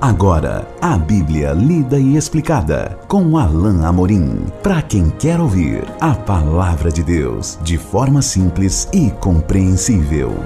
Agora, 0.00 0.64
a 0.80 0.96
Bíblia 0.96 1.52
lida 1.52 1.98
e 1.98 2.16
explicada 2.16 2.96
com 3.08 3.36
Alain 3.36 3.84
Amorim. 3.84 4.46
Para 4.62 4.80
quem 4.80 5.10
quer 5.10 5.40
ouvir 5.40 5.82
a 6.00 6.14
palavra 6.14 6.88
de 6.88 7.02
Deus 7.02 7.58
de 7.64 7.76
forma 7.76 8.22
simples 8.22 8.88
e 8.92 9.10
compreensível. 9.10 10.36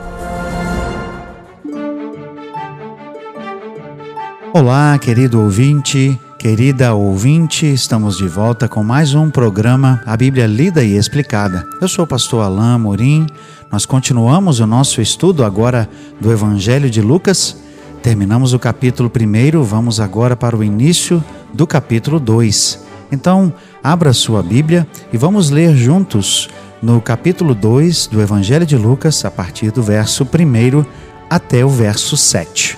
Olá, 4.54 4.98
querido 4.98 5.38
ouvinte, 5.42 6.18
querida 6.38 6.94
ouvinte, 6.94 7.66
estamos 7.66 8.16
de 8.16 8.26
volta 8.26 8.66
com 8.66 8.82
mais 8.82 9.12
um 9.12 9.30
programa 9.30 10.02
A 10.06 10.16
Bíblia 10.16 10.46
Lida 10.46 10.82
e 10.82 10.96
Explicada. 10.96 11.62
Eu 11.78 11.88
sou 11.88 12.06
o 12.06 12.08
pastor 12.08 12.42
Alain 12.42 12.76
Amorim. 12.76 13.26
Nós 13.70 13.84
continuamos 13.84 14.60
o 14.60 14.66
nosso 14.66 15.02
estudo 15.02 15.44
agora 15.44 15.86
do 16.18 16.32
Evangelho 16.32 16.88
de 16.88 17.02
Lucas 17.02 17.61
Terminamos 18.02 18.52
o 18.52 18.58
capítulo 18.58 19.08
1, 19.08 19.62
vamos 19.62 20.00
agora 20.00 20.34
para 20.34 20.56
o 20.56 20.64
início 20.64 21.22
do 21.54 21.68
capítulo 21.68 22.18
2. 22.18 22.84
Então, 23.12 23.52
abra 23.80 24.12
sua 24.12 24.42
Bíblia 24.42 24.88
e 25.12 25.16
vamos 25.16 25.50
ler 25.50 25.76
juntos 25.76 26.50
no 26.82 27.00
capítulo 27.00 27.54
2 27.54 28.08
do 28.08 28.20
Evangelho 28.20 28.66
de 28.66 28.76
Lucas, 28.76 29.24
a 29.24 29.30
partir 29.30 29.70
do 29.70 29.84
verso 29.84 30.24
1 30.24 30.84
até 31.30 31.64
o 31.64 31.68
verso 31.68 32.16
7. 32.16 32.76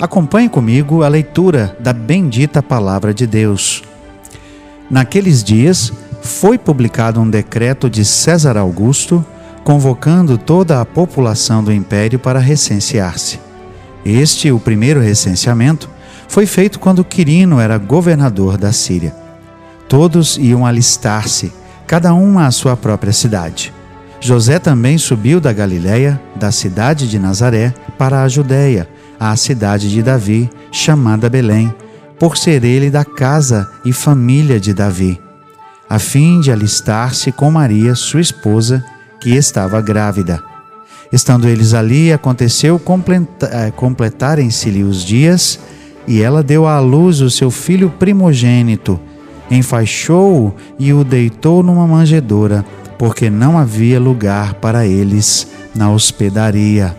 Acompanhe 0.00 0.48
comigo 0.48 1.04
a 1.04 1.08
leitura 1.08 1.76
da 1.78 1.92
bendita 1.92 2.60
Palavra 2.60 3.14
de 3.14 3.28
Deus. 3.28 3.84
Naqueles 4.90 5.44
dias, 5.44 5.92
foi 6.20 6.58
publicado 6.58 7.20
um 7.20 7.30
decreto 7.30 7.88
de 7.88 8.04
César 8.04 8.56
Augusto 8.56 9.24
convocando 9.62 10.36
toda 10.36 10.80
a 10.80 10.84
população 10.84 11.62
do 11.62 11.72
império 11.72 12.18
para 12.18 12.40
recensear-se. 12.40 13.47
Este, 14.04 14.50
o 14.50 14.58
primeiro 14.58 15.00
recenseamento, 15.00 15.88
foi 16.28 16.46
feito 16.46 16.78
quando 16.78 17.04
Quirino 17.04 17.60
era 17.60 17.78
governador 17.78 18.56
da 18.56 18.72
Síria. 18.72 19.14
Todos 19.88 20.36
iam 20.36 20.66
alistar-se, 20.66 21.52
cada 21.86 22.12
um 22.12 22.38
à 22.38 22.50
sua 22.50 22.76
própria 22.76 23.12
cidade. 23.12 23.72
José 24.20 24.58
também 24.58 24.98
subiu 24.98 25.40
da 25.40 25.52
Galiléia, 25.52 26.20
da 26.36 26.50
cidade 26.50 27.08
de 27.08 27.18
Nazaré, 27.18 27.72
para 27.96 28.22
a 28.22 28.28
Judéia, 28.28 28.88
à 29.18 29.34
cidade 29.36 29.90
de 29.90 30.02
Davi, 30.02 30.50
chamada 30.70 31.30
Belém, 31.30 31.72
por 32.18 32.36
ser 32.36 32.64
ele 32.64 32.90
da 32.90 33.04
casa 33.04 33.68
e 33.84 33.92
família 33.92 34.58
de 34.58 34.74
Davi, 34.74 35.20
a 35.88 35.98
fim 35.98 36.40
de 36.40 36.52
alistar-se 36.52 37.32
com 37.32 37.50
Maria, 37.50 37.94
sua 37.94 38.20
esposa, 38.20 38.84
que 39.20 39.30
estava 39.34 39.80
grávida. 39.80 40.42
Estando 41.12 41.48
eles 41.48 41.72
ali, 41.72 42.12
aconteceu 42.12 42.80
eh, 43.42 43.70
completarem-se-lhe 43.74 44.82
os 44.82 45.02
dias, 45.04 45.58
e 46.06 46.22
ela 46.22 46.42
deu 46.42 46.66
à 46.66 46.78
luz 46.80 47.20
o 47.20 47.30
seu 47.30 47.50
filho 47.50 47.90
primogênito, 47.90 48.98
enfaixou-o 49.50 50.54
e 50.78 50.92
o 50.92 51.04
deitou 51.04 51.62
numa 51.62 51.86
manjedoura, 51.86 52.64
porque 52.98 53.30
não 53.30 53.58
havia 53.58 53.98
lugar 54.00 54.54
para 54.54 54.86
eles 54.86 55.46
na 55.74 55.90
hospedaria. 55.90 56.96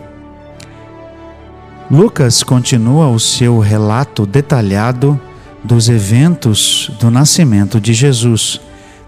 Lucas 1.90 2.42
continua 2.42 3.08
o 3.08 3.18
seu 3.18 3.58
relato 3.58 4.24
detalhado 4.24 5.20
dos 5.62 5.88
eventos 5.88 6.90
do 7.00 7.10
nascimento 7.10 7.80
de 7.80 7.92
Jesus. 7.92 8.60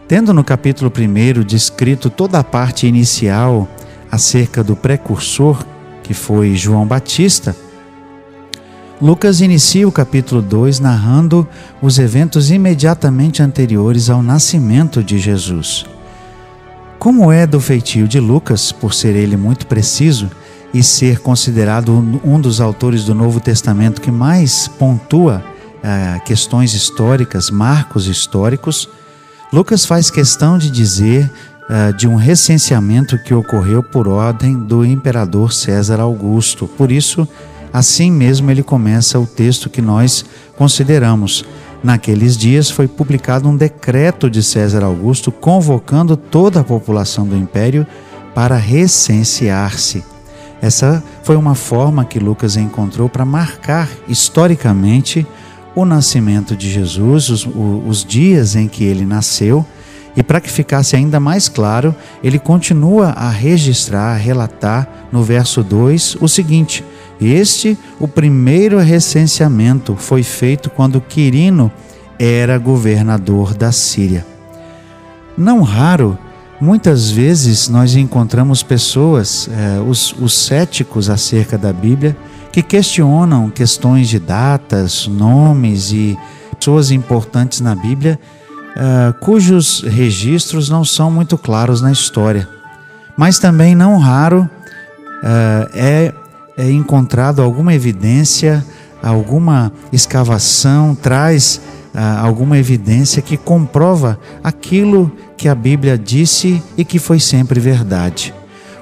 Tendo 0.08 0.34
no 0.34 0.42
capítulo 0.42 0.90
1 0.90 1.44
descrito 1.44 2.10
toda 2.10 2.40
a 2.40 2.44
parte 2.44 2.86
inicial 2.86 3.68
acerca 4.12 4.62
do 4.62 4.76
precursor, 4.76 5.64
que 6.02 6.12
foi 6.12 6.54
João 6.54 6.86
Batista, 6.86 7.56
Lucas 9.00 9.40
inicia 9.40 9.88
o 9.88 9.90
capítulo 9.90 10.40
2 10.40 10.78
narrando 10.78 11.48
os 11.80 11.98
eventos 11.98 12.52
imediatamente 12.52 13.42
anteriores 13.42 14.08
ao 14.08 14.22
nascimento 14.22 15.02
de 15.02 15.18
Jesus. 15.18 15.84
Como 17.00 17.32
é 17.32 17.44
do 17.44 17.60
feitio 17.60 18.06
de 18.06 18.20
Lucas, 18.20 18.70
por 18.70 18.94
ser 18.94 19.16
ele 19.16 19.36
muito 19.36 19.66
preciso 19.66 20.30
e 20.72 20.84
ser 20.84 21.18
considerado 21.18 21.92
um 22.22 22.40
dos 22.40 22.60
autores 22.60 23.04
do 23.04 23.12
Novo 23.12 23.40
Testamento 23.40 24.00
que 24.00 24.12
mais 24.12 24.68
pontua 24.68 25.42
eh, 25.82 26.20
questões 26.24 26.72
históricas, 26.72 27.50
marcos 27.50 28.06
históricos, 28.06 28.88
Lucas 29.52 29.84
faz 29.84 30.10
questão 30.10 30.56
de 30.56 30.70
dizer 30.70 31.28
uh, 31.72 31.92
de 31.94 32.06
um 32.06 32.16
recenseamento 32.16 33.18
que 33.18 33.32
ocorreu 33.32 33.82
por 33.82 34.06
ordem 34.06 34.58
do 34.58 34.84
imperador 34.84 35.52
César 35.52 36.00
Augusto. 36.00 36.68
Por 36.68 36.92
isso, 36.92 37.26
assim 37.72 38.10
mesmo 38.10 38.50
ele 38.50 38.62
começa 38.62 39.18
o 39.18 39.26
texto 39.26 39.70
que 39.70 39.80
nós 39.80 40.24
consideramos. 40.56 41.44
Naqueles 41.82 42.36
dias 42.36 42.70
foi 42.70 42.86
publicado 42.86 43.48
um 43.48 43.56
decreto 43.56 44.30
de 44.30 44.42
César 44.42 44.84
Augusto 44.84 45.32
convocando 45.32 46.16
toda 46.16 46.60
a 46.60 46.64
população 46.64 47.26
do 47.26 47.36
império 47.36 47.86
para 48.34 48.56
recensear-se. 48.56 50.04
Essa 50.60 51.02
foi 51.24 51.34
uma 51.34 51.56
forma 51.56 52.04
que 52.04 52.20
Lucas 52.20 52.56
encontrou 52.56 53.08
para 53.08 53.24
marcar 53.24 53.88
historicamente 54.06 55.26
o 55.74 55.84
nascimento 55.84 56.54
de 56.54 56.70
Jesus, 56.70 57.30
os, 57.30 57.48
os 57.86 58.04
dias 58.04 58.54
em 58.54 58.68
que 58.68 58.84
ele 58.84 59.04
nasceu 59.04 59.66
e 60.16 60.22
para 60.22 60.40
que 60.40 60.50
ficasse 60.50 60.94
ainda 60.94 61.18
mais 61.18 61.48
claro, 61.48 61.94
ele 62.22 62.38
continua 62.38 63.10
a 63.10 63.30
registrar, 63.30 64.12
a 64.12 64.16
relatar 64.16 65.06
no 65.10 65.22
verso 65.22 65.62
2 65.62 66.18
o 66.20 66.28
seguinte: 66.28 66.84
Este, 67.20 67.78
o 67.98 68.06
primeiro 68.06 68.78
recenseamento, 68.78 69.96
foi 69.96 70.22
feito 70.22 70.68
quando 70.68 71.00
Quirino 71.00 71.72
era 72.18 72.58
governador 72.58 73.54
da 73.54 73.72
Síria. 73.72 74.26
Não 75.36 75.62
raro, 75.62 76.18
muitas 76.60 77.10
vezes 77.10 77.68
nós 77.68 77.96
encontramos 77.96 78.62
pessoas, 78.62 79.48
eh, 79.50 79.80
os, 79.80 80.14
os 80.20 80.34
céticos 80.34 81.08
acerca 81.08 81.56
da 81.56 81.72
Bíblia, 81.72 82.14
que 82.52 82.62
questionam 82.62 83.48
questões 83.48 84.08
de 84.08 84.18
datas, 84.18 85.08
nomes 85.08 85.90
e 85.90 86.18
pessoas 86.58 86.90
importantes 86.90 87.60
na 87.60 87.74
Bíblia 87.74 88.20
uh, 88.76 89.12
cujos 89.14 89.82
registros 89.82 90.68
não 90.68 90.84
são 90.84 91.10
muito 91.10 91.36
claros 91.36 91.80
na 91.80 91.92
história. 91.92 92.48
Mas 93.16 93.38
também 93.38 93.74
não 93.74 93.98
raro 93.98 94.42
uh, 94.42 95.68
é, 95.74 96.12
é 96.56 96.70
encontrado 96.70 97.42
alguma 97.42 97.74
evidência, 97.74 98.64
alguma 99.02 99.72
escavação 99.92 100.94
traz 100.94 101.60
uh, 101.94 101.98
alguma 102.20 102.58
evidência 102.58 103.22
que 103.22 103.36
comprova 103.36 104.18
aquilo 104.42 105.12
que 105.36 105.48
a 105.48 105.54
Bíblia 105.54 105.98
disse 105.98 106.62
e 106.76 106.84
que 106.84 106.98
foi 106.98 107.20
sempre 107.20 107.60
verdade. 107.60 108.34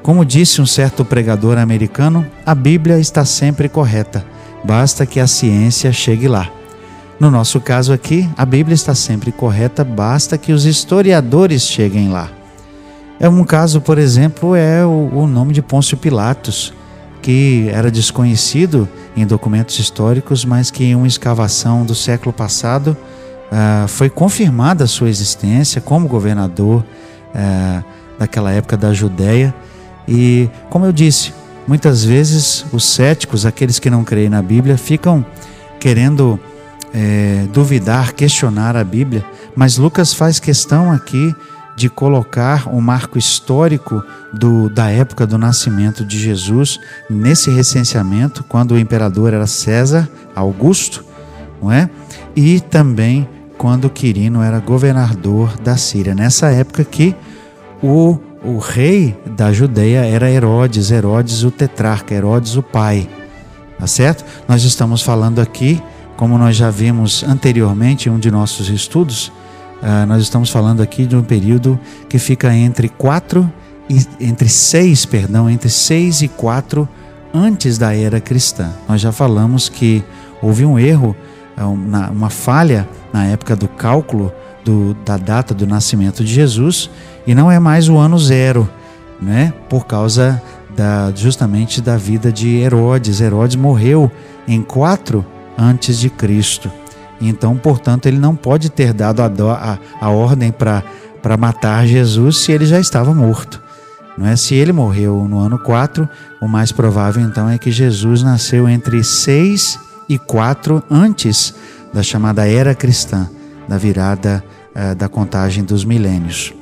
Como 0.03 0.25
disse 0.25 0.63
um 0.63 0.67
certo 0.67 1.05
pregador 1.05 1.59
americano, 1.59 2.27
a 2.47 2.55
Bíblia 2.55 2.99
está 2.99 3.25
sempre 3.25 3.69
correta, 3.69 4.25
basta 4.65 5.05
que 5.05 5.21
a 5.21 5.27
ciência 5.27 5.93
chegue 5.93 6.27
lá. 6.27 6.60
No 7.21 7.31
nosso 7.31 7.61
caso 7.61 7.93
aqui, 7.93 8.27
a 8.35 8.47
Bíblia 8.47 8.75
está 8.75 8.95
sempre 8.95 9.31
correta, 9.31 9.85
basta 9.85 10.39
que 10.39 10.55
os 10.55 10.65
historiadores 10.65 11.65
cheguem 11.65 12.09
lá. 12.09 12.31
É 13.21 13.29
um 13.29 13.45
caso, 13.45 13.79
por 13.79 13.99
exemplo, 13.99 14.57
é 14.57 14.87
o, 14.87 15.27
nome 15.27 15.53
de 15.53 15.61
Pôncio 15.61 15.99
Pilatos, 15.99 16.73
que 17.21 17.69
era 17.71 17.91
desconhecido 17.91 18.89
em 19.15 19.27
documentos 19.27 19.79
históricos, 19.79 20.47
mas 20.47 20.71
que 20.71 20.83
em 20.83 20.95
uma 20.95 21.07
escavação 21.07 21.85
do 21.85 21.95
século 21.95 22.33
passado 22.33 22.97
uh, 23.53 23.87
foi 23.87 24.09
confirmada 24.09 24.85
a 24.85 24.87
sua 24.87 25.11
existência 25.11 25.79
como 25.83 26.09
governador 26.09 26.83
uh, 27.35 27.85
daquela 28.19 28.51
época 28.51 28.79
da 28.79 28.95
Judéia. 28.95 29.55
E, 30.09 30.49
como 30.71 30.87
eu 30.87 30.93
disse, 30.93 31.35
muitas 31.69 32.03
vezes 32.03 32.65
os 32.73 32.85
céticos, 32.87 33.45
aqueles 33.45 33.79
que 33.79 33.91
não 33.91 34.05
creem 34.05 34.31
na 34.31 34.41
Bíblia, 34.41 34.79
ficam 34.79 35.23
querendo 35.79 36.41
é, 36.93 37.47
duvidar, 37.53 38.15
questionar 38.15 38.77
a 38.77 38.85
Bíblia, 38.85 39.25
mas 39.55 39.79
Lucas 39.79 40.13
faz 40.13 40.39
questão 40.39 40.91
aqui 40.91 41.35
de 41.77 41.89
colocar 41.89 42.69
o 42.69 42.77
um 42.77 42.81
marco 42.81 43.17
histórico 43.17 44.03
do, 44.33 44.69
da 44.69 44.91
época 44.91 45.27
do 45.27 45.39
nascimento 45.39 46.05
de 46.05 46.19
Jesus 46.19 46.79
nesse 47.09 47.51
recenseamento, 47.51 48.45
quando 48.45 48.73
o 48.73 48.79
imperador 48.79 49.33
era 49.33 49.47
César 49.47 50.09
Augusto, 50.35 51.05
não 51.63 51.73
é? 51.73 51.89
E 52.37 52.61
também 52.61 53.29
quando 53.57 53.91
Quirino 53.91 54.43
era 54.43 54.59
governador 54.59 55.57
da 55.59 55.77
Síria. 55.77 56.15
Nessa 56.15 56.51
época 56.51 56.85
que 56.85 57.15
o, 57.83 58.19
o 58.43 58.59
rei 58.59 59.17
da 59.37 59.53
Judeia 59.53 60.05
era 60.05 60.31
Herodes, 60.31 60.91
Herodes 60.91 61.43
o 61.45 61.51
tetrarca, 61.51 62.15
Herodes 62.15 62.57
o 62.57 62.63
pai. 62.63 63.09
Tá 63.79 63.87
certo? 63.87 64.25
Nós 64.47 64.63
estamos 64.65 65.03
falando 65.03 65.41
aqui 65.41 65.83
como 66.21 66.37
nós 66.37 66.55
já 66.55 66.69
vimos 66.69 67.25
anteriormente 67.25 68.11
em 68.11 68.13
um 68.13 68.19
de 68.19 68.31
nossos 68.31 68.69
estudos, 68.69 69.33
uh, 69.83 70.05
nós 70.07 70.21
estamos 70.21 70.51
falando 70.51 70.83
aqui 70.83 71.07
de 71.07 71.17
um 71.17 71.23
período 71.23 71.81
que 72.11 72.19
fica 72.19 72.55
entre 72.55 72.91
quatro 72.91 73.51
e 73.89 74.07
entre 74.21 74.47
seis, 74.47 75.07
perdão, 75.07 75.49
entre 75.49 75.71
seis 75.71 76.21
e 76.21 76.29
quatro 76.29 76.87
antes 77.33 77.79
da 77.79 77.97
era 77.97 78.21
cristã. 78.21 78.71
Nós 78.87 79.01
já 79.01 79.11
falamos 79.11 79.71
que 79.71 80.05
houve 80.43 80.63
um 80.63 80.79
erro, 80.79 81.17
é, 81.57 81.65
uma 81.65 82.29
falha 82.29 82.87
na 83.15 83.25
época 83.25 83.57
do 83.57 83.67
cálculo 83.67 84.31
do, 84.63 84.93
da 85.03 85.17
data 85.17 85.55
do 85.55 85.67
nascimento 85.67 86.23
de 86.23 86.35
Jesus 86.35 86.91
e 87.27 87.35
não 87.35 87.51
é 87.51 87.59
mais 87.59 87.89
o 87.89 87.97
ano 87.97 88.19
zero, 88.19 88.69
né? 89.19 89.55
Por 89.71 89.87
causa 89.87 90.43
da, 90.77 91.11
justamente 91.17 91.81
da 91.81 91.97
vida 91.97 92.31
de 92.31 92.59
Herodes. 92.59 93.23
Herodes 93.23 93.57
morreu 93.57 94.13
em 94.47 94.61
4 94.61 95.25
antes 95.61 95.99
de 95.99 96.09
Cristo. 96.09 96.71
Então, 97.21 97.57
portanto, 97.57 98.07
ele 98.07 98.19
não 98.19 98.35
pode 98.35 98.71
ter 98.71 98.95
dado 98.95 99.21
a, 99.21 99.79
a, 100.01 100.07
a 100.07 100.11
ordem 100.11 100.51
para 100.51 101.37
matar 101.39 101.87
Jesus 101.87 102.39
se 102.39 102.51
ele 102.51 102.65
já 102.65 102.81
estava 102.81 103.13
morto. 103.13 103.61
Não 104.17 104.27
é? 104.27 104.37
Se 104.37 104.55
ele 104.55 104.73
morreu 104.73 105.27
no 105.29 105.39
ano 105.39 105.59
4, 105.59 106.09
o 106.41 106.49
mais 106.49 106.73
provável 106.73 107.23
então 107.23 107.49
é 107.49 107.59
que 107.59 107.71
Jesus 107.71 108.23
nasceu 108.23 108.69
entre 108.69 109.05
6 109.05 109.79
e 110.09 110.19
4 110.19 110.83
antes 110.91 111.55
da 111.93 112.03
chamada 112.03 112.47
era 112.49 112.75
cristã, 112.75 113.29
da 113.69 113.77
virada 113.77 114.43
eh, 114.75 114.95
da 114.95 115.09
contagem 115.09 115.65
dos 115.65 115.85
milênios. 115.85 116.55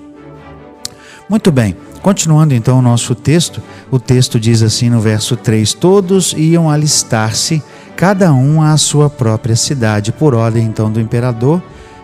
Muito 1.29 1.53
bem, 1.53 1.77
continuando 2.01 2.55
então 2.55 2.79
o 2.79 2.83
nosso 2.83 3.15
texto, 3.15 3.63
o 3.91 3.99
texto 3.99 4.41
diz 4.41 4.63
assim 4.63 4.89
no 4.89 5.01
verso 5.01 5.37
3: 5.37 5.75
Todos 5.75 6.33
iam 6.37 6.71
alistar-se, 6.71 7.63
cada 7.99 8.33
um 8.33 8.63
à 8.63 8.77
sua 8.77 9.11
própria 9.11 9.57
cidade, 9.57 10.13
por 10.13 10.33
ordem 10.33 10.65
então 10.65 10.89
do 10.89 11.01
imperador, 11.01 11.61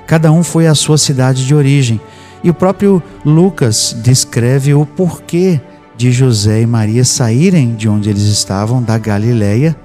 cada 0.09 0.33
um 0.33 0.43
foi 0.43 0.67
à 0.67 0.75
sua 0.75 0.99
cidade 0.99 1.47
de 1.47 1.55
origem. 1.55 2.01
E 2.43 2.51
o 2.51 2.55
próprio 2.55 3.01
Lucas 3.25 3.97
descreve 4.03 4.75
o 4.75 4.85
porquê 4.85 5.61
de 5.97 6.11
José 6.11 6.63
e 6.63 6.67
Maria 6.67 7.05
saírem 7.05 7.77
de 7.77 7.89
onde 7.89 8.11
eles 8.11 8.25
estavam, 8.25 8.83
da 8.83 8.99
Galileia, 8.99 9.77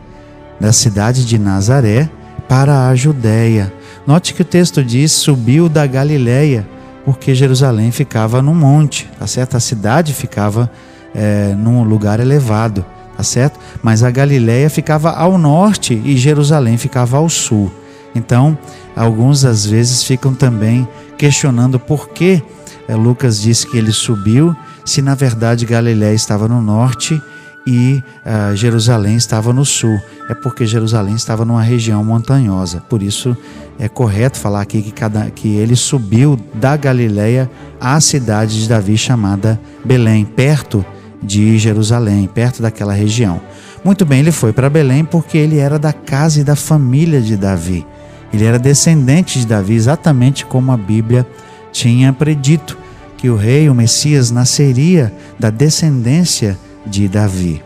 da 0.59 0.73
cidade 0.73 1.23
de 1.23 1.38
Nazaré, 1.38 2.09
para 2.47 2.88
a 2.88 2.95
Judéia. 2.95 3.71
Note 4.07 4.33
que 4.33 4.41
o 4.41 4.45
texto 4.45 4.83
diz: 4.83 5.11
subiu 5.11 5.69
da 5.69 5.85
Galileia, 5.85 6.67
porque 7.06 7.35
Jerusalém 7.35 7.91
ficava 7.91 8.41
no 8.41 8.56
monte, 8.56 9.07
tá 9.19 9.27
certo? 9.27 9.56
A 9.56 9.59
cidade 9.59 10.11
ficava 10.15 10.71
é, 11.13 11.53
num 11.56 11.83
lugar 11.83 12.19
elevado, 12.19 12.83
tá 13.19 13.24
certo? 13.24 13.60
Mas 13.83 14.01
a 14.01 14.10
Galileia 14.10 14.69
ficava 14.69 15.12
ao 15.12 15.38
norte 15.38 16.01
e 16.06 16.16
Jerusalém 16.16 16.77
ficava 16.77 17.18
ao 17.18 17.27
sul. 17.27 17.69
Então, 18.16 18.57
alguns 18.95 19.44
às 19.44 19.66
vezes 19.66 20.06
ficam 20.06 20.33
também 20.33 20.88
questionando 21.18 21.77
por 21.77 22.07
que 22.07 22.42
é, 22.88 22.95
Lucas 22.95 23.42
disse 23.42 23.68
que 23.68 23.77
ele 23.77 23.92
subiu, 23.92 24.56
se 24.86 25.01
na 25.01 25.16
verdade 25.16 25.66
Galiléia 25.66 26.13
estava 26.13 26.48
no 26.48 26.62
norte 26.62 27.21
e 27.68 28.01
uh, 28.25 28.56
Jerusalém 28.56 29.18
estava 29.18 29.51
no 29.51 29.66
sul. 29.66 30.00
É 30.30 30.33
porque 30.33 30.66
Jerusalém 30.66 31.16
estava 31.16 31.44
numa 31.44 31.62
região 31.62 32.01
montanhosa. 32.06 32.81
Por 32.89 33.04
isso 33.04 33.36
é 33.77 33.89
correto 33.89 34.38
falar 34.38 34.62
aqui 34.62 34.81
que, 34.81 34.92
cada, 34.92 35.30
que 35.30 35.57
ele 35.57 35.75
subiu 35.75 36.39
da 36.54 36.77
Galiléia 36.77 37.51
à 37.81 38.00
cidade 38.00 38.62
de 38.62 38.69
Davi 38.69 38.98
chamada 38.98 39.60
Belém, 39.83 40.24
perto 40.24 40.86
de 41.21 41.57
Jerusalém, 41.57 42.30
perto 42.33 42.62
daquela 42.62 42.94
região. 42.94 43.42
Muito 43.83 44.06
bem, 44.06 44.19
ele 44.19 44.31
foi 44.31 44.51
para 44.51 44.69
Belém 44.69 45.06
porque 45.06 45.38
ele 45.38 45.57
era 45.57 45.80
da 45.80 45.94
casa 45.94 46.42
e 46.42 46.44
da 46.44 46.56
família 46.56 47.21
de 47.21 47.36
Davi. 47.36 47.86
Ele 48.33 48.45
era 48.45 48.60
descendente 48.60 49.39
de 49.39 49.48
Davi, 49.48 49.74
exatamente 49.74 50.45
como 50.45 50.71
a 50.71 50.77
Bíblia 50.77 51.25
tinha 51.71 52.13
predito 52.13 52.77
que 53.18 53.30
o 53.30 53.36
rei, 53.36 53.69
o 53.69 53.75
Messias, 53.75 54.31
nasceria 54.31 55.13
da 55.38 55.50
descendência 55.50 56.57
de 56.86 57.07
Davi. 57.07 57.62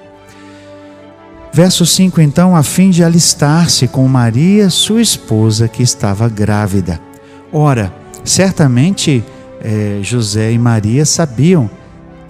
Verso 1.51 1.85
5: 1.85 2.19
Então, 2.21 2.55
a 2.55 2.63
fim 2.63 2.89
de 2.89 3.03
alistar-se 3.03 3.87
com 3.87 4.07
Maria, 4.07 4.69
sua 4.69 5.01
esposa, 5.01 5.67
que 5.67 5.83
estava 5.83 6.27
grávida. 6.27 6.99
Ora, 7.51 7.93
certamente 8.23 9.23
eh, 9.61 9.99
José 10.01 10.51
e 10.51 10.57
Maria 10.57 11.05
sabiam 11.05 11.69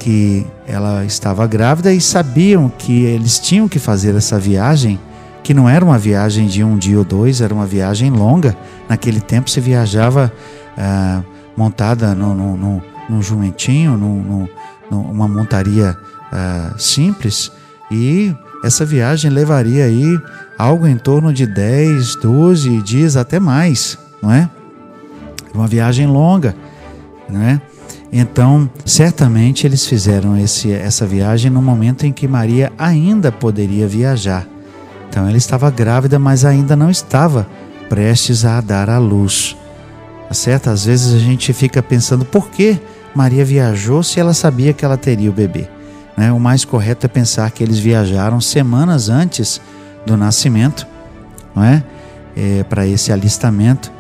que 0.04 0.46
ela 0.68 1.06
estava 1.06 1.48
grávida 1.48 1.94
e 1.94 2.02
sabiam 2.02 2.68
que 2.68 3.06
eles 3.06 3.40
tinham 3.40 3.70
que 3.70 3.80
fazer 3.80 4.14
essa 4.16 4.38
viagem 4.38 5.00
que 5.42 5.54
não 5.54 5.70
era 5.70 5.84
uma 5.84 5.98
viagem 5.98 6.46
de 6.46 6.62
um 6.62 6.78
dia 6.78 6.98
ou 6.98 7.06
dois, 7.06 7.40
era 7.40 7.54
uma 7.54 7.66
viagem 7.66 8.10
longa. 8.10 8.56
Naquele 8.90 9.22
tempo 9.22 9.50
se 9.50 9.62
viajava 9.62 10.30
ah, 10.78 11.24
montada 11.56 12.14
no, 12.14 12.36
no, 12.36 12.58
no, 12.58 12.84
num 13.10 13.22
jumentinho, 13.22 13.96
num, 13.96 14.46
numa 14.92 15.26
montaria 15.26 15.96
ah, 16.34 16.74
simples, 16.78 17.50
e 17.90 18.36
essa 18.62 18.86
viagem 18.86 19.32
levaria 19.32 19.86
aí 19.86 20.20
algo 20.58 20.86
em 20.86 20.98
torno 20.98 21.32
de 21.32 21.46
10, 21.46 22.18
12 22.18 22.82
dias, 22.82 23.16
até 23.16 23.40
mais, 23.40 23.98
não 24.22 24.34
é? 24.34 24.50
Uma 25.54 25.68
viagem 25.68 26.08
longa, 26.08 26.54
não 27.30 27.42
é? 27.42 27.62
Então, 28.16 28.70
certamente 28.86 29.66
eles 29.66 29.88
fizeram 29.88 30.38
esse, 30.38 30.72
essa 30.72 31.04
viagem 31.04 31.50
no 31.50 31.64
momento 31.64 32.06
em 32.06 32.14
que 32.14 32.28
Maria 32.28 32.72
ainda 32.78 33.32
poderia 33.32 33.88
viajar. 33.88 34.48
Então 35.10 35.28
ela 35.28 35.38
estava 35.38 35.72
grávida, 35.72 36.20
mas 36.20 36.46
ainda 36.46 36.76
não 36.76 36.92
estava 36.92 37.48
prestes 37.90 38.46
a 38.46 38.62
dar 38.62 38.88
à 38.88 39.00
luz. 39.00 39.58
Tá 40.28 40.34
certo? 40.34 40.70
Às 40.70 40.86
vezes 40.86 41.16
a 41.16 41.20
gente 41.20 41.54
fica 41.54 41.82
pensando 41.82 42.24
por 42.24 42.50
que 42.50 42.80
Maria 43.16 43.46
viajou 43.46 44.04
se 44.04 44.20
ela 44.20 44.34
sabia 44.34 44.74
que 44.74 44.84
ela 44.84 44.98
teria 44.98 45.30
o 45.30 45.34
bebê. 45.34 45.68
Né? 46.18 46.32
O 46.32 46.40
mais 46.40 46.66
correto 46.66 47.06
é 47.06 47.10
pensar 47.10 47.50
que 47.52 47.64
eles 47.64 47.80
viajaram 47.80 48.42
semanas 48.42 49.10
antes 49.10 49.62
do 50.06 50.18
nascimento, 50.18 50.88
não 51.56 51.64
é? 51.64 51.84
é 52.36 52.64
Para 52.64 52.86
esse 52.88 53.12
alistamento. 53.12 53.92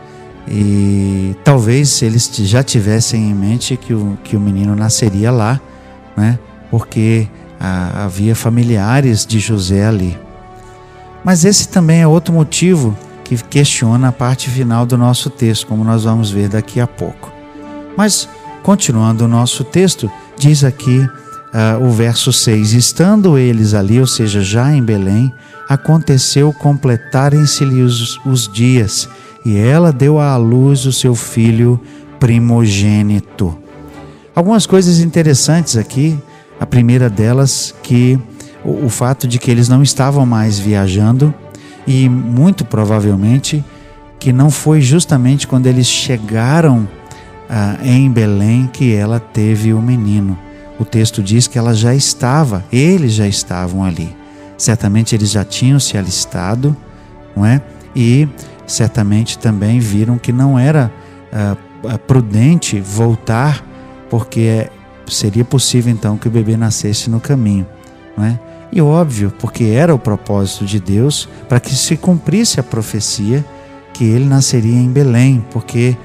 E 0.47 1.35
talvez 1.43 2.01
eles 2.01 2.29
já 2.33 2.61
tivessem 2.63 3.29
em 3.29 3.33
mente 3.33 3.77
que 3.77 3.93
o, 3.93 4.17
que 4.23 4.35
o 4.35 4.39
menino 4.39 4.75
nasceria 4.75 5.31
lá, 5.31 5.59
né? 6.17 6.37
porque 6.69 7.27
ah, 7.59 8.05
havia 8.05 8.35
familiares 8.35 9.25
de 9.25 9.39
José 9.39 9.85
ali. 9.85 10.17
Mas 11.23 11.45
esse 11.45 11.69
também 11.69 12.01
é 12.01 12.07
outro 12.07 12.33
motivo 12.33 12.97
que 13.23 13.37
questiona 13.37 14.09
a 14.09 14.11
parte 14.11 14.49
final 14.49 14.85
do 14.85 14.97
nosso 14.97 15.29
texto, 15.29 15.67
como 15.67 15.83
nós 15.83 16.03
vamos 16.03 16.29
ver 16.29 16.49
daqui 16.49 16.81
a 16.81 16.87
pouco. 16.87 17.31
Mas, 17.95 18.27
continuando 18.61 19.25
o 19.25 19.27
nosso 19.27 19.63
texto, 19.63 20.11
diz 20.37 20.63
aqui 20.63 20.99
uh, 20.99 21.83
o 21.83 21.91
verso 21.91 22.33
6: 22.33 22.73
Estando 22.73 23.37
eles 23.37 23.73
ali, 23.73 23.99
ou 23.99 24.07
seja, 24.07 24.43
já 24.43 24.73
em 24.73 24.83
Belém, 24.83 25.33
aconteceu 25.69 26.51
completarem-se-lhe 26.51 27.81
os, 27.81 28.19
os 28.25 28.51
dias, 28.51 29.07
e 29.45 29.57
ela 29.57 29.91
deu 29.91 30.19
à 30.19 30.35
luz 30.37 30.85
o 30.85 30.93
seu 30.93 31.15
filho 31.15 31.79
primogênito. 32.19 33.57
Algumas 34.35 34.65
coisas 34.65 34.99
interessantes 34.99 35.77
aqui. 35.77 36.17
A 36.59 36.65
primeira 36.65 37.09
delas, 37.09 37.75
que 37.83 38.17
o, 38.63 38.85
o 38.85 38.89
fato 38.89 39.27
de 39.27 39.37
que 39.37 39.51
eles 39.51 39.67
não 39.67 39.83
estavam 39.83 40.25
mais 40.25 40.57
viajando 40.57 41.33
e 41.85 42.07
muito 42.07 42.63
provavelmente 42.63 43.63
que 44.19 44.31
não 44.31 44.49
foi 44.49 44.79
justamente 44.79 45.45
quando 45.45 45.67
eles 45.67 45.85
chegaram 45.85 46.87
ah, 47.49 47.77
em 47.83 48.09
Belém 48.09 48.69
que 48.71 48.93
ela 48.93 49.19
teve 49.19 49.73
o 49.73 49.81
menino. 49.81 50.39
O 50.79 50.85
texto 50.85 51.21
diz 51.21 51.45
que 51.45 51.57
ela 51.57 51.73
já 51.73 51.93
estava, 51.93 52.63
eles 52.71 53.13
já 53.13 53.27
estavam 53.27 53.83
ali. 53.83 54.15
Certamente 54.57 55.13
eles 55.13 55.29
já 55.31 55.43
tinham 55.43 55.79
se 55.79 55.97
alistado, 55.97 56.75
não 57.35 57.45
é? 57.45 57.61
E 57.93 58.27
certamente 58.65 59.37
também 59.37 59.79
viram 59.79 60.17
que 60.17 60.31
não 60.31 60.57
era 60.57 60.91
ah, 61.31 61.57
prudente 62.07 62.79
voltar, 62.79 63.63
porque 64.09 64.69
seria 65.07 65.43
possível 65.43 65.91
então 65.91 66.17
que 66.17 66.27
o 66.27 66.31
bebê 66.31 66.55
nascesse 66.55 67.09
no 67.09 67.19
caminho, 67.19 67.67
não 68.17 68.25
é? 68.25 68.39
E 68.71 68.81
óbvio, 68.81 69.31
porque 69.37 69.65
era 69.65 69.93
o 69.93 69.99
propósito 69.99 70.65
de 70.65 70.79
Deus 70.79 71.29
para 71.47 71.59
que 71.59 71.75
se 71.75 71.95
cumprisse 71.95 72.59
a 72.59 72.63
profecia 72.63 73.45
que 73.93 74.03
ele 74.03 74.25
nasceria 74.25 74.75
em 74.75 74.89
Belém, 74.89 75.45
porque 75.51 75.95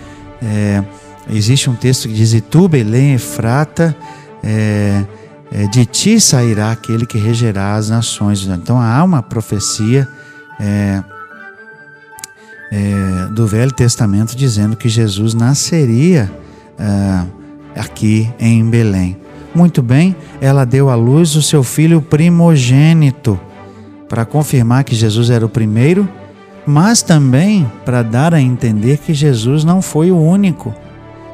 é, 0.43 0.85
existe 1.31 1.71
um 1.71 1.75
texto 1.75 2.09
que 2.09 2.15
diz: 2.15 2.35
E 2.35 2.43
tu, 2.43 2.69
Belém, 2.69 3.15
Efrata, 3.15 3.97
é, 4.43 5.03
é, 5.51 5.67
de 5.69 5.87
ti 5.87 6.21
sairá 6.21 6.71
aquele 6.71 7.07
que 7.07 7.19
regerá 7.19 7.75
as 7.75 7.89
nações. 7.89 8.47
Então 8.47 8.79
há 8.79 9.03
uma 9.03 9.23
profecia 9.23 10.07
é, 10.61 11.03
é, 12.71 13.33
do 13.33 13.47
Velho 13.47 13.73
Testamento 13.73 14.37
dizendo 14.37 14.77
que 14.77 14.89
Jesus 14.89 15.35
nasceria 15.35 16.31
é, 16.79 17.25
aqui 17.79 18.31
em 18.39 18.65
Belém. 18.69 19.17
Muito 19.55 19.83
bem, 19.83 20.15
ela 20.41 20.65
deu 20.65 20.91
à 20.91 20.95
luz 20.95 21.35
o 21.35 21.43
seu 21.43 21.63
filho 21.63 22.01
primogênito, 22.01 23.39
para 24.09 24.25
confirmar 24.25 24.85
que 24.85 24.95
Jesus 24.95 25.31
era 25.31 25.45
o 25.45 25.49
primeiro, 25.49 26.09
mas 26.67 27.03
também 27.03 27.71
para 27.85 28.03
dar 28.03 28.35
a 28.35 28.41
entender 28.41 28.99
que 28.99 29.13
Jesus 29.13 29.65
não 29.65 29.83
foi 29.83 30.11
o 30.11 30.19
único. 30.19 30.75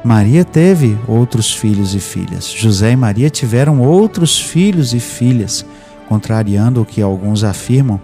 Maria 0.03 0.45
teve 0.45 0.97
outros 1.07 1.53
filhos 1.53 1.95
e 1.95 1.99
filhas. 1.99 2.47
José 2.49 2.91
e 2.91 2.95
Maria 2.95 3.29
tiveram 3.29 3.81
outros 3.81 4.39
filhos 4.39 4.93
e 4.93 4.99
filhas, 4.99 5.65
contrariando 6.07 6.81
o 6.81 6.85
que 6.85 7.01
alguns 7.01 7.43
afirmam, 7.43 7.99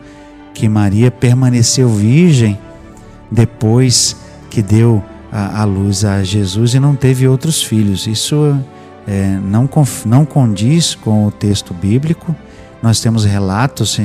que 0.53 0.67
Maria 0.67 1.11
permaneceu 1.11 1.89
virgem 1.89 2.57
depois 3.31 4.15
que 4.49 4.61
deu 4.61 5.03
a, 5.31 5.61
a 5.61 5.63
luz 5.63 6.03
a 6.03 6.23
Jesus 6.23 6.73
e 6.73 6.79
não 6.79 6.95
teve 6.95 7.27
outros 7.27 7.63
filhos. 7.63 8.05
Isso 8.05 8.59
é, 9.07 9.39
não, 9.41 9.69
não 10.05 10.25
condiz 10.25 10.93
com 10.93 11.25
o 11.25 11.31
texto 11.31 11.73
bíblico. 11.73 12.35
Nós 12.83 12.99
temos 12.99 13.23
relatos 13.23 13.99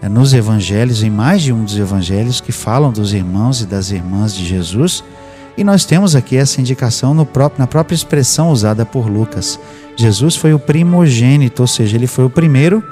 é, 0.00 0.08
nos 0.08 0.32
evangelhos, 0.32 1.02
em 1.02 1.10
mais 1.10 1.42
de 1.42 1.52
um 1.52 1.64
dos 1.64 1.78
evangelhos, 1.78 2.40
que 2.40 2.52
falam 2.52 2.90
dos 2.90 3.12
irmãos 3.12 3.60
e 3.60 3.66
das 3.66 3.90
irmãs 3.90 4.34
de 4.34 4.46
Jesus. 4.46 5.04
E 5.56 5.64
nós 5.64 5.84
temos 5.84 6.16
aqui 6.16 6.36
essa 6.36 6.60
indicação 6.60 7.14
próprio, 7.26 7.60
na 7.60 7.66
própria 7.66 7.94
expressão 7.94 8.50
usada 8.50 8.86
por 8.86 9.08
Lucas. 9.08 9.60
Jesus 9.96 10.36
foi 10.36 10.54
o 10.54 10.58
primogênito, 10.58 11.62
ou 11.62 11.66
seja, 11.66 11.96
ele 11.96 12.06
foi 12.06 12.24
o 12.24 12.30
primeiro 12.30 12.82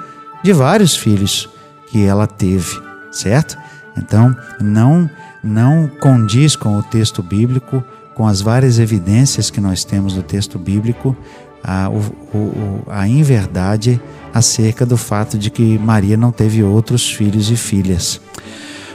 de 0.42 0.52
vários 0.52 0.94
filhos 0.94 1.48
que 1.86 2.04
ela 2.04 2.26
teve, 2.26 2.78
certo? 3.10 3.56
Então, 3.96 4.36
não 4.60 5.08
não 5.42 5.88
condiz 6.00 6.56
com 6.56 6.76
o 6.76 6.82
texto 6.82 7.22
bíblico, 7.22 7.82
com 8.14 8.26
as 8.26 8.40
várias 8.40 8.78
evidências 8.78 9.50
que 9.50 9.60
nós 9.60 9.84
temos 9.84 10.14
no 10.14 10.22
texto 10.22 10.58
bíblico, 10.58 11.16
a, 11.62 11.88
o, 11.88 12.82
a 12.88 13.06
inverdade 13.06 14.00
acerca 14.32 14.84
do 14.84 14.96
fato 14.96 15.38
de 15.38 15.50
que 15.50 15.78
Maria 15.78 16.16
não 16.16 16.30
teve 16.30 16.62
outros 16.62 17.10
filhos 17.10 17.50
e 17.50 17.56
filhas. 17.56 18.20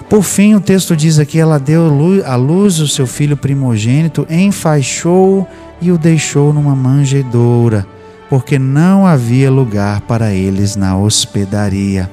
Por 0.09 0.23
fim, 0.23 0.53
o 0.55 0.61
texto 0.61 0.95
diz 0.95 1.19
aqui: 1.19 1.39
ela 1.39 1.57
deu 1.57 1.83
à 2.25 2.35
luz 2.35 2.79
o 2.79 2.87
seu 2.87 3.07
filho 3.07 3.37
primogênito, 3.37 4.27
enfaixou 4.29 5.47
e 5.81 5.91
o 5.91 5.97
deixou 5.97 6.53
numa 6.53 6.75
manjedoura, 6.75 7.85
porque 8.29 8.59
não 8.59 9.07
havia 9.07 9.49
lugar 9.49 10.01
para 10.01 10.33
eles 10.33 10.75
na 10.75 10.97
hospedaria. 10.97 12.09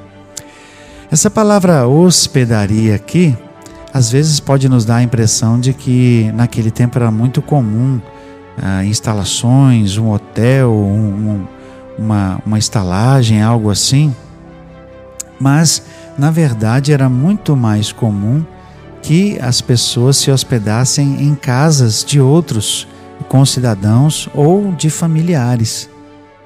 Essa 1.11 1.29
palavra 1.29 1.87
hospedaria 1.89 2.95
aqui 2.95 3.37
às 3.93 4.11
vezes 4.11 4.39
pode 4.41 4.69
nos 4.69 4.85
dar 4.85 4.97
a 4.97 5.03
impressão 5.03 5.59
de 5.59 5.73
que 5.73 6.31
naquele 6.35 6.71
tempo 6.71 6.99
era 6.99 7.11
muito 7.11 7.43
comum 7.43 8.01
ah, 8.61 8.85
instalações, 8.85 9.97
um 9.97 10.11
hotel, 10.11 10.71
um, 10.71 11.31
um, 11.31 11.47
uma, 11.99 12.41
uma 12.47 12.59
estalagem, 12.59 13.43
algo 13.43 13.71
assim, 13.71 14.15
mas 15.39 15.83
na 16.19 16.31
verdade 16.31 16.93
era 16.93 17.09
muito 17.09 17.57
mais 17.57 17.91
comum 17.93 18.45
que 19.03 19.39
as 19.41 19.61
pessoas 19.61 20.19
se 20.19 20.31
hospedassem 20.31 21.23
em 21.23 21.35
casas 21.35 22.05
de 22.05 22.21
outros 22.21 22.87
concidadãos 23.29 24.29
ou 24.35 24.73
de 24.73 24.91
familiares. 24.91 25.89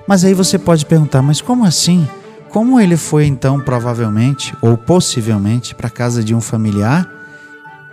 Mas 0.06 0.24
aí 0.24 0.34
você 0.34 0.58
pode 0.58 0.86
perguntar, 0.86 1.22
mas 1.22 1.40
como 1.40 1.64
assim? 1.64 2.06
Como 2.50 2.78
ele 2.78 2.96
foi 2.96 3.26
então 3.26 3.58
provavelmente 3.58 4.54
ou 4.62 4.76
possivelmente 4.76 5.74
para 5.74 5.90
casa 5.90 6.22
de 6.22 6.34
um 6.34 6.40
familiar 6.40 7.23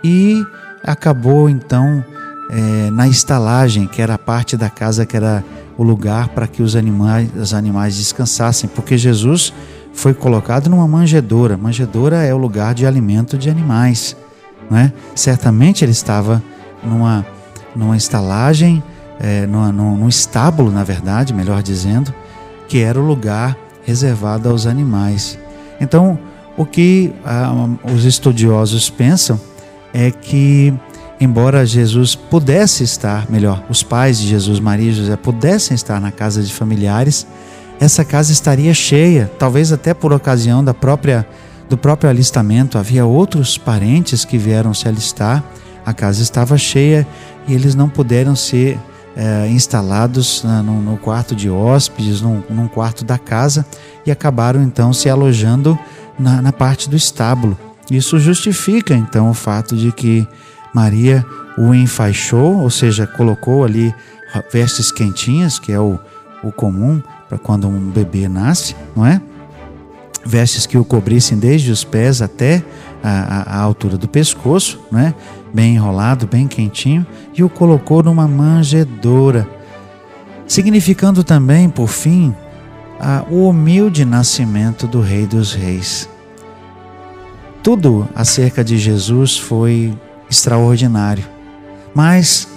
e 0.02 0.44
acabou 0.82 1.48
então 1.48 2.04
é, 2.50 2.90
na 2.90 3.08
estalagem, 3.08 3.86
que 3.86 4.02
era 4.02 4.14
a 4.14 4.18
parte 4.18 4.56
da 4.56 4.68
casa 4.68 5.06
que 5.06 5.16
era 5.16 5.44
o 5.76 5.82
lugar 5.82 6.28
para 6.28 6.46
que 6.46 6.62
os 6.62 6.76
animais, 6.76 7.30
os 7.34 7.54
animais 7.54 7.96
descansassem, 7.96 8.68
porque 8.74 8.98
Jesus 8.98 9.52
foi 9.94 10.12
colocado 10.12 10.68
numa 10.68 10.86
manjedoura. 10.86 11.56
Manjedoura 11.56 12.22
é 12.22 12.34
o 12.34 12.38
lugar 12.38 12.74
de 12.74 12.86
alimento 12.86 13.38
de 13.38 13.48
animais, 13.48 14.16
não 14.70 14.78
é? 14.78 14.92
Certamente 15.14 15.84
ele 15.84 15.92
estava 15.92 16.42
numa 16.82 17.24
numa 17.74 17.96
estalagem, 17.96 18.82
é, 19.18 19.46
numa, 19.46 19.72
num, 19.72 19.96
num 19.96 20.08
estábulo, 20.08 20.70
na 20.70 20.84
verdade, 20.84 21.32
melhor 21.32 21.62
dizendo, 21.62 22.12
que 22.68 22.78
era 22.78 23.00
o 23.00 23.04
lugar 23.04 23.56
reservado 23.84 24.48
aos 24.48 24.66
animais. 24.66 25.38
Então, 25.80 26.18
o 26.56 26.64
que 26.64 27.12
ah, 27.24 27.52
os 27.94 28.04
estudiosos 28.04 28.90
pensam 28.90 29.40
é 29.92 30.10
que, 30.10 30.72
embora 31.20 31.66
Jesus 31.66 32.14
pudesse 32.14 32.82
estar, 32.84 33.30
melhor, 33.30 33.62
os 33.68 33.82
pais 33.82 34.18
de 34.18 34.28
Jesus, 34.28 34.60
Maria 34.60 34.90
e 34.90 34.94
José, 34.94 35.16
pudessem 35.16 35.74
estar 35.74 36.00
na 36.00 36.10
casa 36.10 36.42
de 36.42 36.52
familiares, 36.52 37.26
essa 37.80 38.04
casa 38.04 38.32
estaria 38.32 38.72
cheia, 38.72 39.30
talvez 39.38 39.72
até 39.72 39.92
por 39.92 40.12
ocasião 40.12 40.64
da 40.64 40.72
própria 40.72 41.26
do 41.68 41.78
próprio 41.78 42.10
alistamento, 42.10 42.76
havia 42.76 43.06
outros 43.06 43.56
parentes 43.56 44.26
que 44.26 44.36
vieram 44.36 44.74
se 44.74 44.86
alistar, 44.86 45.42
a 45.86 45.94
casa 45.94 46.22
estava 46.22 46.58
cheia 46.58 47.06
e 47.48 47.54
eles 47.54 47.74
não 47.74 47.88
puderam 47.88 48.36
ser 48.36 48.78
é, 49.16 49.48
instalados 49.48 50.42
na, 50.44 50.62
no, 50.62 50.82
no, 50.82 50.96
quarto 50.96 51.34
de 51.34 51.48
hóspedes, 51.48 52.20
num, 52.20 52.42
num, 52.50 52.68
quarto 52.68 53.04
da 53.04 53.18
casa, 53.18 53.64
e 54.04 54.10
acabaram 54.10 54.62
então 54.62 54.92
se 54.92 55.08
alojando 55.08 55.78
na, 56.18 56.42
na 56.42 56.52
parte 56.52 56.88
do 56.88 56.96
estábulo. 56.96 57.56
Isso 57.90 58.18
justifica 58.18 58.94
então 58.94 59.30
o 59.30 59.34
fato 59.34 59.76
de 59.76 59.92
que 59.92 60.26
Maria 60.72 61.24
o 61.58 61.74
enfaixou, 61.74 62.58
ou 62.60 62.70
seja, 62.70 63.06
colocou 63.06 63.64
ali 63.64 63.94
vestes 64.52 64.90
quentinhas, 64.90 65.58
que 65.58 65.72
é 65.72 65.78
o, 65.78 65.98
o 66.42 66.50
comum 66.50 67.02
para 67.28 67.38
quando 67.38 67.68
um 67.68 67.90
bebê 67.90 68.28
nasce, 68.28 68.74
não 68.96 69.04
é? 69.04 69.20
Vestes 70.24 70.66
que 70.66 70.78
o 70.78 70.84
cobrissem 70.84 71.38
desde 71.38 71.70
os 71.70 71.82
pés 71.82 72.22
até 72.22 72.62
a, 73.02 73.10
a, 73.10 73.58
a 73.58 73.60
altura 73.60 73.98
do 73.98 74.08
pescoço, 74.08 74.80
não 74.90 75.00
é? 75.00 75.14
Bem 75.52 75.74
enrolado, 75.74 76.26
bem 76.26 76.46
quentinho, 76.46 77.06
e 77.34 77.42
o 77.42 77.48
colocou 77.48 78.02
numa 78.02 78.26
manjedoura, 78.26 79.46
significando 80.46 81.22
também, 81.22 81.68
por 81.68 81.88
fim, 81.88 82.34
a, 82.98 83.24
o 83.28 83.48
humilde 83.48 84.04
nascimento 84.04 84.86
do 84.86 85.00
Rei 85.00 85.26
dos 85.26 85.52
Reis. 85.52 86.08
Tudo 87.62 88.08
acerca 88.12 88.64
de 88.64 88.76
Jesus 88.76 89.38
foi 89.38 89.96
extraordinário, 90.28 91.24
mas 91.94 92.48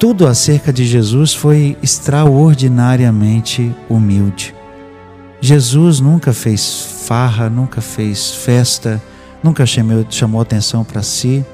tudo 0.00 0.26
acerca 0.26 0.72
de 0.72 0.84
Jesus 0.84 1.32
foi 1.32 1.76
extraordinariamente 1.80 3.72
humilde. 3.88 4.52
Jesus 5.40 6.00
nunca 6.00 6.32
fez 6.32 7.04
farra, 7.06 7.48
nunca 7.48 7.80
fez 7.80 8.32
festa, 8.32 9.00
nunca 9.44 9.64
chamou, 9.64 10.04
chamou 10.10 10.40
atenção 10.40 10.82
para 10.82 11.04
si. 11.04 11.46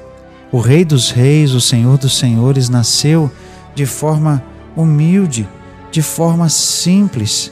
O 0.51 0.59
Rei 0.59 0.83
dos 0.83 1.11
Reis, 1.11 1.53
o 1.53 1.61
Senhor 1.61 1.95
dos 1.99 2.17
Senhores, 2.17 2.69
nasceu 2.69 3.29
de 3.75 3.85
forma 3.85 4.43
humilde, 4.75 5.47
de 5.91 6.01
forma 6.01 6.49
simples. 6.49 7.51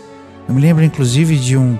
Eu 0.49 0.55
me 0.55 0.61
lembro 0.61 0.83
inclusive 0.83 1.37
de 1.37 1.55
um, 1.55 1.77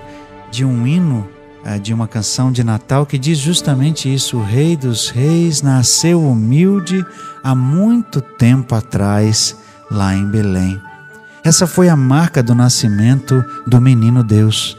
de 0.52 0.64
um 0.64 0.86
hino 0.86 1.28
de 1.76 1.94
uma 1.94 2.08
canção 2.08 2.50
de 2.50 2.64
Natal 2.64 3.06
que 3.06 3.18
diz 3.18 3.38
justamente 3.38 4.14
isso: 4.14 4.38
O 4.38 4.44
Rei 4.44 4.78
dos 4.78 5.10
Reis 5.10 5.62
nasceu 5.62 6.24
humilde 6.24 7.06
há 7.44 7.54
muito 7.54 8.22
tempo 8.22 8.74
atrás, 8.74 9.58
lá 9.92 10.16
em 10.16 10.26
Belém. 10.26 10.80
Essa 11.44 11.68
foi 11.68 11.90
a 11.90 11.96
marca 11.96 12.42
do 12.42 12.56
nascimento 12.56 13.44
do 13.66 13.82
menino 13.82 14.24
Deus. 14.24 14.78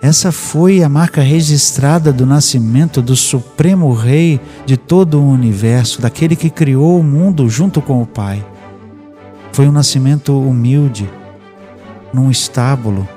Essa 0.00 0.30
foi 0.30 0.82
a 0.82 0.88
marca 0.88 1.20
registrada 1.20 2.12
do 2.12 2.24
nascimento 2.24 3.02
do 3.02 3.16
Supremo 3.16 3.92
Rei 3.92 4.40
de 4.64 4.76
todo 4.76 5.20
o 5.20 5.28
universo, 5.28 6.00
daquele 6.00 6.36
que 6.36 6.50
criou 6.50 7.00
o 7.00 7.04
mundo 7.04 7.48
junto 7.48 7.82
com 7.82 8.00
o 8.00 8.06
Pai. 8.06 8.44
Foi 9.52 9.66
um 9.66 9.72
nascimento 9.72 10.40
humilde, 10.40 11.10
num 12.12 12.30
estábulo, 12.30 13.08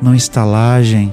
numa 0.00 0.16
estalagem, 0.16 1.12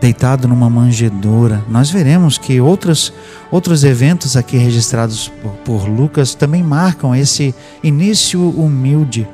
deitado 0.00 0.46
numa 0.46 0.70
manjedoura. 0.70 1.64
Nós 1.68 1.90
veremos 1.90 2.38
que 2.38 2.60
outros, 2.60 3.12
outros 3.50 3.84
eventos 3.84 4.36
aqui 4.36 4.56
registrados 4.56 5.28
por, 5.42 5.52
por 5.64 5.88
Lucas 5.88 6.34
também 6.34 6.62
marcam 6.62 7.14
esse 7.14 7.54
início 7.82 8.40
humilde. 8.50 9.26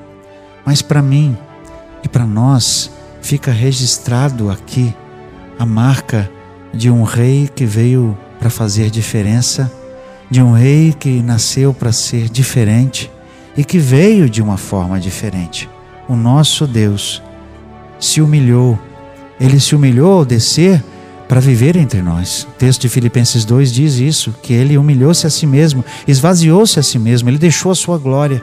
Mas 0.65 0.81
para 0.81 1.03
mim 1.03 1.37
e 2.03 2.09
para 2.09 2.27
nós 2.27 2.91
fica 3.21 3.51
registrado 3.51 4.51
aqui 4.51 4.95
a 5.59 5.67
marca 5.67 6.31
de 6.73 6.91
um 6.91 7.03
rei 7.03 7.49
que 7.55 7.65
veio 7.65 8.17
para 8.39 8.51
fazer 8.51 8.91
diferença, 8.91 9.71
de 10.31 10.43
um 10.43 10.53
rei 10.53 10.93
que 10.93 11.23
nasceu 11.23 11.73
para 11.73 11.93
ser 11.93 12.29
diferente 12.29 13.11
e 13.57 13.65
que 13.65 13.79
veio 13.79 14.29
de 14.29 14.43
uma 14.43 14.57
forma 14.57 14.99
diferente. 14.99 15.69
O 16.09 16.17
nosso 16.17 16.67
Deus 16.67 17.23
se 17.99 18.21
humilhou 18.21 18.79
ele 19.39 19.59
se 19.59 19.75
humilhou 19.75 20.19
ao 20.19 20.25
descer 20.25 20.83
para 21.29 21.41
viver 21.41 21.77
entre 21.77 22.03
nós. 22.03 22.47
O 22.51 22.53
texto 22.59 22.83
de 22.83 22.89
Filipenses 22.89 23.45
2 23.45 23.73
diz 23.73 23.99
isso, 23.99 24.35
que 24.43 24.53
ele 24.53 24.79
humilhou-se 24.79 25.27
a 25.27 25.31
si 25.31 25.47
mesmo, 25.47 25.85
esvaziou-se 26.07 26.79
a 26.79 26.83
si 26.83 26.99
mesmo, 26.99 27.29
ele 27.29 27.39
deixou 27.39 27.73
a 27.73 27.75
sua 27.75 27.99
glória. 27.99 28.43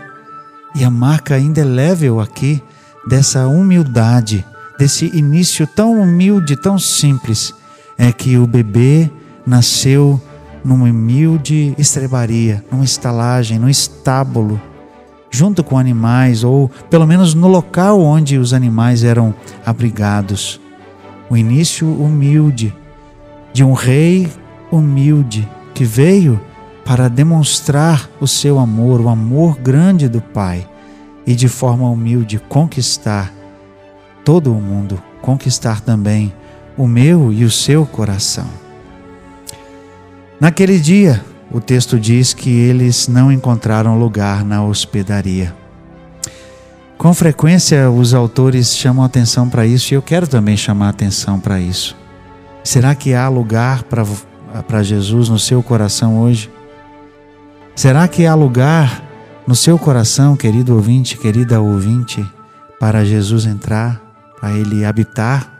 E 0.76 0.84
a 0.84 0.90
marca 0.90 1.38
indelével 1.38 2.20
aqui 2.20 2.62
dessa 3.08 3.48
humildade, 3.48 4.46
desse 4.78 5.06
início 5.16 5.68
tão 5.68 6.02
humilde, 6.02 6.56
tão 6.56 6.78
simples, 6.78 7.54
é 7.98 8.12
que 8.12 8.38
o 8.38 8.48
bebê 8.48 9.10
nasceu 9.46 10.20
numa 10.64 10.86
humilde 10.86 11.74
estrebaria, 11.78 12.64
numa 12.72 12.86
estalagem, 12.86 13.60
num 13.60 13.70
estábulo, 13.70 14.62
junto 15.30 15.64
com 15.64 15.78
animais, 15.78 16.44
ou 16.44 16.70
pelo 16.90 17.08
menos 17.08 17.34
no 17.34 17.48
local 17.48 18.02
onde 18.02 18.38
os 18.38 18.54
animais 18.54 19.04
eram 19.04 19.34
abrigados 19.66 20.61
o 21.32 21.38
início 21.38 21.88
humilde 21.88 22.76
de 23.54 23.64
um 23.64 23.72
rei 23.72 24.30
humilde 24.70 25.48
que 25.74 25.86
veio 25.86 26.42
para 26.84 27.08
demonstrar 27.08 28.10
o 28.20 28.28
seu 28.28 28.60
amor, 28.60 29.00
o 29.00 29.08
amor 29.08 29.58
grande 29.58 30.10
do 30.10 30.20
Pai 30.20 30.68
e 31.26 31.34
de 31.34 31.48
forma 31.48 31.90
humilde 31.90 32.38
conquistar 32.50 33.32
todo 34.26 34.52
o 34.52 34.62
mundo, 34.62 35.02
conquistar 35.22 35.80
também 35.80 36.34
o 36.78 36.86
meu 36.86 37.32
e 37.32 37.46
o 37.46 37.50
seu 37.50 37.86
coração. 37.86 38.48
Naquele 40.38 40.80
dia, 40.80 41.24
o 41.50 41.62
texto 41.62 41.98
diz 41.98 42.34
que 42.34 42.50
eles 42.50 43.08
não 43.08 43.32
encontraram 43.32 43.98
lugar 43.98 44.44
na 44.44 44.66
hospedaria. 44.66 45.61
Com 47.02 47.16
frequência, 47.16 47.90
os 47.90 48.14
autores 48.14 48.78
chamam 48.78 49.04
atenção 49.04 49.50
para 49.50 49.66
isso 49.66 49.92
e 49.92 49.96
eu 49.96 50.04
quero 50.04 50.28
também 50.28 50.56
chamar 50.56 50.90
atenção 50.90 51.40
para 51.40 51.60
isso. 51.60 51.98
Será 52.64 52.94
que 52.94 53.16
há 53.16 53.28
lugar 53.28 53.82
para 53.82 54.84
Jesus 54.84 55.28
no 55.28 55.40
seu 55.40 55.64
coração 55.64 56.22
hoje? 56.22 56.52
Será 57.76 58.08
que 58.08 58.28
há 58.28 58.36
lugar 58.36 59.02
no 59.48 59.56
seu 59.56 59.80
coração, 59.80 60.38
querido 60.38 60.76
ouvinte, 60.76 61.18
querida 61.18 61.60
ouvinte, 61.60 62.24
para 62.80 63.04
Jesus 63.04 63.48
entrar, 63.48 64.00
para 64.40 64.52
Ele 64.52 64.86
habitar? 64.86 65.52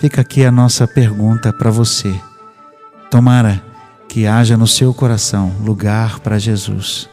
Fica 0.00 0.22
aqui 0.22 0.42
a 0.42 0.50
nossa 0.50 0.88
pergunta 0.88 1.52
para 1.52 1.70
você. 1.70 2.18
Tomara 3.10 3.62
que 4.08 4.26
haja 4.26 4.56
no 4.56 4.66
seu 4.66 4.94
coração 4.94 5.52
lugar 5.60 6.18
para 6.20 6.38
Jesus, 6.38 7.10